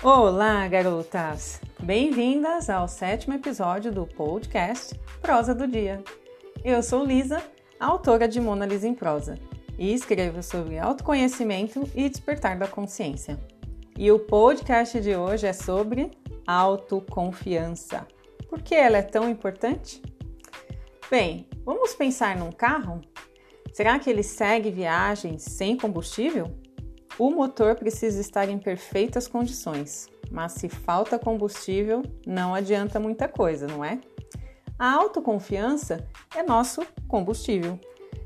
[0.00, 1.60] Olá, garotas!
[1.80, 6.00] Bem-vindas ao sétimo episódio do podcast Prosa do Dia.
[6.64, 7.42] Eu sou Lisa,
[7.80, 9.36] autora de Mona Lisa em Prosa,
[9.76, 13.40] e escrevo sobre autoconhecimento e despertar da consciência.
[13.98, 16.12] E o podcast de hoje é sobre
[16.46, 18.06] autoconfiança.
[18.48, 20.00] Por que ela é tão importante?
[21.10, 23.00] Bem, vamos pensar num carro?
[23.72, 26.56] Será que ele segue viagens sem combustível?
[27.18, 33.66] O motor precisa estar em perfeitas condições, mas se falta combustível, não adianta muita coisa,
[33.66, 34.00] não é?
[34.78, 37.76] A autoconfiança é nosso combustível.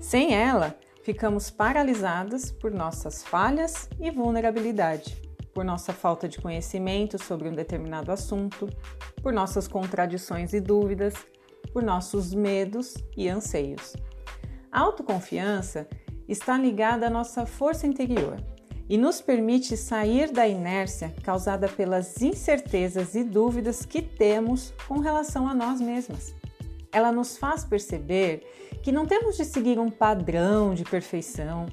[0.00, 5.20] Sem ela, ficamos paralisadas por nossas falhas e vulnerabilidade,
[5.52, 8.68] por nossa falta de conhecimento sobre um determinado assunto,
[9.20, 11.14] por nossas contradições e dúvidas,
[11.72, 13.96] por nossos medos e anseios.
[14.70, 15.88] A autoconfiança
[16.28, 18.36] está ligada à nossa força interior
[18.88, 25.48] e nos permite sair da inércia causada pelas incertezas e dúvidas que temos com relação
[25.48, 26.34] a nós mesmas.
[26.92, 28.46] Ela nos faz perceber
[28.82, 31.66] que não temos de seguir um padrão de perfeição.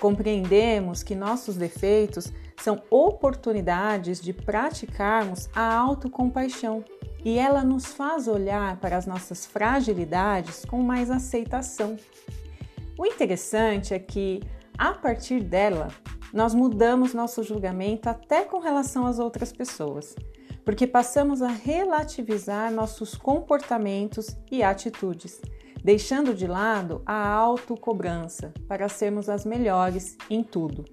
[0.00, 6.84] Compreendemos que nossos defeitos são oportunidades de praticarmos a autocompaixão
[7.24, 11.96] e ela nos faz olhar para as nossas fragilidades com mais aceitação.
[12.98, 14.42] O interessante é que,
[14.76, 15.88] a partir dela,
[16.34, 20.16] nós mudamos nosso julgamento até com relação às outras pessoas,
[20.64, 25.40] porque passamos a relativizar nossos comportamentos e atitudes,
[25.84, 30.84] deixando de lado a autocobrança para sermos as melhores em tudo.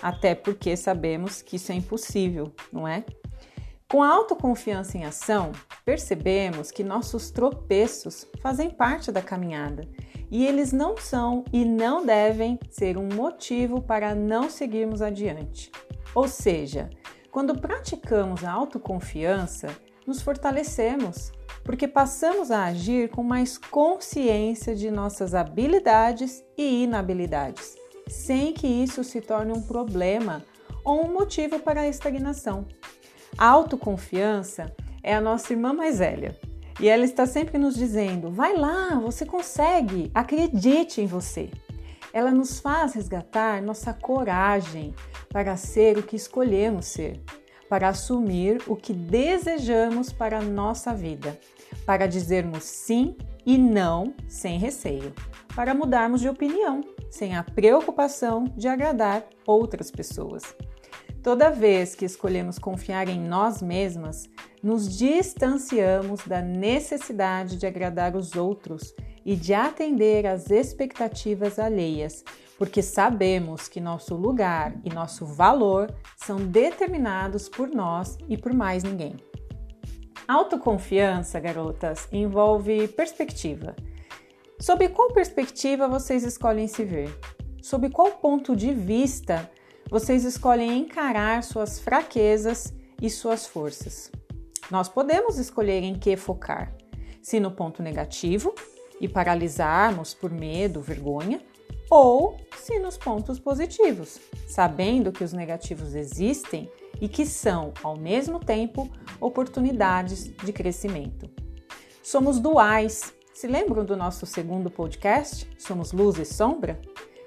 [0.00, 3.04] Até porque sabemos que isso é impossível, não é?
[3.90, 5.50] Com a autoconfiança em ação,
[5.82, 9.88] percebemos que nossos tropeços fazem parte da caminhada
[10.30, 15.72] e eles não são e não devem ser um motivo para não seguirmos adiante.
[16.14, 16.90] Ou seja,
[17.30, 19.68] quando praticamos a autoconfiança,
[20.06, 21.32] nos fortalecemos,
[21.64, 27.74] porque passamos a agir com mais consciência de nossas habilidades e inabilidades,
[28.06, 30.44] sem que isso se torne um problema
[30.84, 32.66] ou um motivo para a estagnação.
[33.38, 36.36] A autoconfiança é a nossa irmã mais velha
[36.80, 41.48] e ela está sempre nos dizendo: vai lá, você consegue, acredite em você.
[42.12, 44.92] Ela nos faz resgatar nossa coragem
[45.28, 47.22] para ser o que escolhemos ser,
[47.68, 51.38] para assumir o que desejamos para a nossa vida,
[51.86, 53.16] para dizermos sim
[53.46, 55.12] e não sem receio,
[55.54, 60.42] para mudarmos de opinião sem a preocupação de agradar outras pessoas.
[61.22, 64.28] Toda vez que escolhemos confiar em nós mesmas,
[64.62, 72.24] nos distanciamos da necessidade de agradar os outros e de atender às expectativas alheias,
[72.56, 78.82] porque sabemos que nosso lugar e nosso valor são determinados por nós e por mais
[78.82, 79.16] ninguém.
[80.26, 83.74] Autoconfiança, garotas, envolve perspectiva.
[84.60, 87.10] Sob qual perspectiva vocês escolhem se ver?
[87.62, 89.50] Sob qual ponto de vista
[89.90, 94.12] vocês escolhem encarar suas fraquezas e suas forças?
[94.70, 96.74] Nós podemos escolher em que focar,
[97.22, 98.54] se no ponto negativo
[99.00, 101.40] e paralisarmos por medo, vergonha,
[101.90, 108.38] ou se nos pontos positivos, sabendo que os negativos existem e que são, ao mesmo
[108.38, 111.30] tempo, oportunidades de crescimento.
[112.02, 113.14] Somos duais.
[113.32, 115.48] Se lembram do nosso segundo podcast?
[115.58, 116.78] Somos luz e sombra?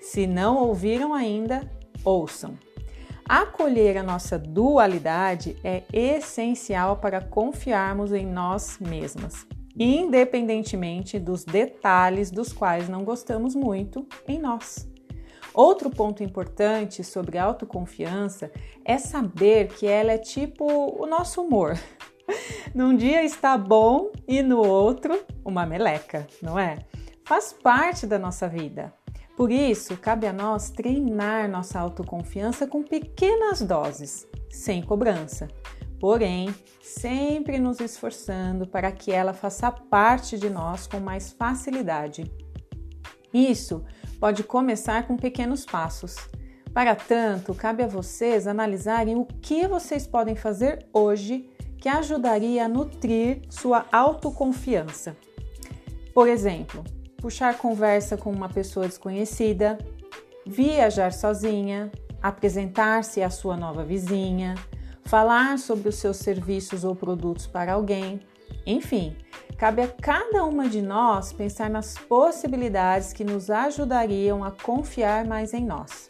[0.00, 1.68] Se não ouviram ainda,
[2.06, 2.56] ouçam.
[3.28, 9.44] Acolher a nossa dualidade é essencial para confiarmos em nós mesmas,
[9.76, 14.88] independentemente dos detalhes dos quais não gostamos muito em nós.
[15.52, 18.52] Outro ponto importante sobre autoconfiança
[18.84, 21.76] é saber que ela é tipo o nosso humor.
[22.74, 26.78] Num dia está bom e no outro uma meleca, não é?
[27.24, 28.92] Faz parte da nossa vida.
[29.36, 35.46] Por isso, cabe a nós treinar nossa autoconfiança com pequenas doses, sem cobrança,
[36.00, 42.32] porém, sempre nos esforçando para que ela faça parte de nós com mais facilidade.
[43.32, 43.84] Isso
[44.18, 46.16] pode começar com pequenos passos.
[46.72, 52.68] Para tanto, cabe a vocês analisarem o que vocês podem fazer hoje que ajudaria a
[52.68, 55.14] nutrir sua autoconfiança.
[56.14, 56.82] Por exemplo,
[57.26, 59.76] puxar conversa com uma pessoa desconhecida,
[60.46, 61.90] viajar sozinha,
[62.22, 64.54] apresentar-se à sua nova vizinha,
[65.04, 68.20] falar sobre os seus serviços ou produtos para alguém.
[68.64, 69.16] Enfim,
[69.58, 75.52] cabe a cada uma de nós pensar nas possibilidades que nos ajudariam a confiar mais
[75.52, 76.08] em nós.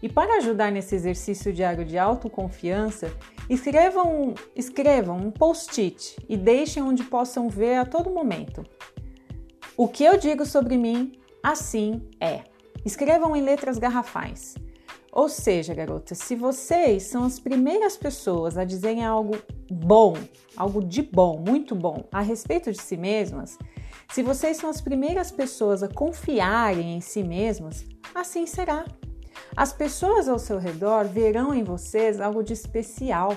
[0.00, 3.10] E para ajudar nesse exercício diário de autoconfiança,
[3.48, 8.64] Escrevam, escrevam um post-it e deixem onde possam ver a todo momento.
[9.78, 11.12] O que eu digo sobre mim,
[11.42, 12.44] assim é.
[12.82, 14.54] Escrevam em letras garrafais.
[15.12, 19.36] Ou seja, garotas, se vocês são as primeiras pessoas a dizerem algo
[19.70, 20.14] bom,
[20.56, 23.58] algo de bom, muito bom, a respeito de si mesmas,
[24.10, 27.84] se vocês são as primeiras pessoas a confiarem em si mesmas,
[28.14, 28.86] assim será.
[29.54, 33.36] As pessoas ao seu redor verão em vocês algo de especial,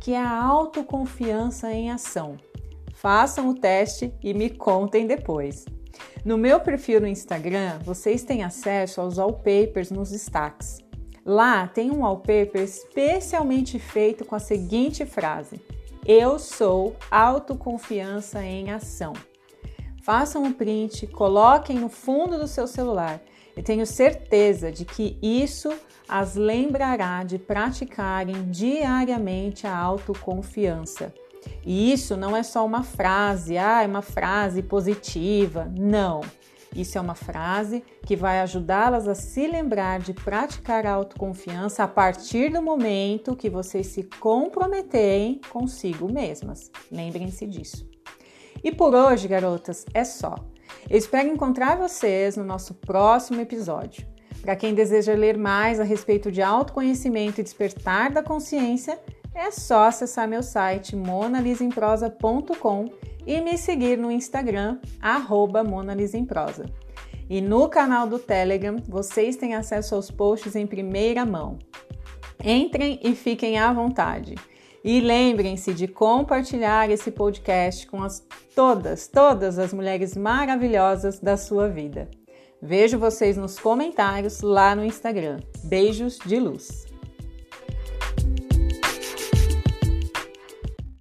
[0.00, 2.36] que é a autoconfiança em ação.
[2.94, 5.64] Façam o teste e me contem depois.
[6.24, 10.78] No meu perfil no Instagram, vocês têm acesso aos wallpapers nos destaques.
[11.24, 15.60] Lá tem um wallpaper especialmente feito com a seguinte frase:
[16.06, 19.12] Eu sou autoconfiança em ação.
[20.02, 23.20] Façam um print, coloquem no fundo do seu celular
[23.54, 25.70] e tenho certeza de que isso
[26.08, 31.12] as lembrará de praticarem diariamente a autoconfiança.
[31.64, 35.70] E isso não é só uma frase, ah, é uma frase positiva.
[35.78, 36.20] Não.
[36.74, 41.88] Isso é uma frase que vai ajudá-las a se lembrar de praticar a autoconfiança a
[41.88, 46.70] partir do momento que vocês se comprometerem consigo mesmas.
[46.92, 47.88] Lembrem-se disso.
[48.62, 50.34] E por hoje, garotas, é só.
[50.88, 54.06] Eu espero encontrar vocês no nosso próximo episódio.
[54.42, 58.98] Para quem deseja ler mais a respeito de autoconhecimento e despertar da consciência,
[59.38, 62.90] é só acessar meu site monalisemprosa.com
[63.26, 66.66] e me seguir no Instagram, arroba monalisemprosa.
[67.30, 71.58] E no canal do Telegram, vocês têm acesso aos posts em primeira mão.
[72.42, 74.34] Entrem e fiquem à vontade.
[74.82, 81.68] E lembrem-se de compartilhar esse podcast com as todas, todas as mulheres maravilhosas da sua
[81.68, 82.08] vida.
[82.62, 85.40] Vejo vocês nos comentários lá no Instagram.
[85.64, 86.87] Beijos de luz.